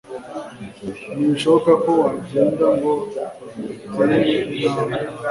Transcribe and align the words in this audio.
ntibishoboka 1.15 1.71
ko 1.83 1.89
wagenda 2.01 2.65
ngo 2.75 2.91
utere 3.85 4.17
intambwe 4.65 4.97